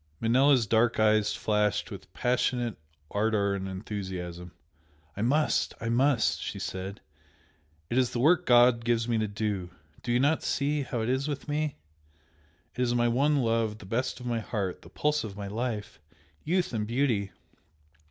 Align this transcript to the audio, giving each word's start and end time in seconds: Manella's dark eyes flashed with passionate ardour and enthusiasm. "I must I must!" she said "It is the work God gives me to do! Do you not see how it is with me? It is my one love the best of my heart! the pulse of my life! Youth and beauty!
Manella's 0.19 0.65
dark 0.65 0.99
eyes 0.99 1.35
flashed 1.35 1.91
with 1.91 2.11
passionate 2.11 2.75
ardour 3.11 3.53
and 3.53 3.67
enthusiasm. 3.69 4.51
"I 5.15 5.21
must 5.21 5.75
I 5.79 5.89
must!" 5.89 6.41
she 6.41 6.57
said 6.57 7.01
"It 7.87 7.99
is 7.99 8.09
the 8.09 8.17
work 8.19 8.47
God 8.47 8.83
gives 8.83 9.07
me 9.07 9.19
to 9.19 9.27
do! 9.27 9.69
Do 10.01 10.11
you 10.11 10.19
not 10.19 10.41
see 10.41 10.81
how 10.81 11.01
it 11.01 11.09
is 11.09 11.27
with 11.27 11.47
me? 11.47 11.75
It 12.75 12.81
is 12.81 12.95
my 12.95 13.07
one 13.09 13.43
love 13.43 13.77
the 13.77 13.85
best 13.85 14.19
of 14.19 14.25
my 14.25 14.39
heart! 14.39 14.81
the 14.81 14.89
pulse 14.89 15.23
of 15.23 15.37
my 15.37 15.47
life! 15.47 15.99
Youth 16.43 16.73
and 16.73 16.87
beauty! 16.87 17.31